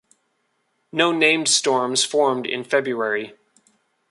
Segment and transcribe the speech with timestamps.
[0.91, 3.35] No named storms formed in February.